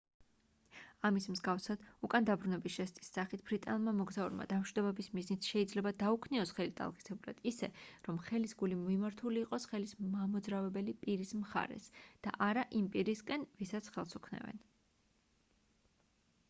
ამის 1.07 1.25
მსგავსად 1.31 1.81
უკან 2.05 2.27
დაბრუნების 2.29 2.75
ჟესტის 2.77 3.09
სახით 3.17 3.41
ბრიტანელმა 3.49 3.91
მოგზაურმა 3.97 4.45
დამშვიდობების 4.53 5.09
მიზნით 5.17 5.49
შეიძლება 5.51 5.91
დაუქნიოს 6.03 6.53
ხელი 6.59 6.73
ტალღისებურად 6.79 7.43
ისე 7.51 7.69
რომ 8.09 8.17
ხელის 8.29 8.57
გული 8.63 8.79
მიმართული 8.85 9.43
იყოს 9.45 9.67
ხელის 9.73 9.95
მამოძრავებელი 10.15 10.95
პირის 11.03 11.35
მხარეს 11.43 11.91
და 12.25 12.33
არა 12.47 12.63
იმ 12.81 12.89
პირისკენ 12.97 13.45
ვისაც 13.61 13.91
ხელს 13.99 14.19
უქნევენ 14.21 14.65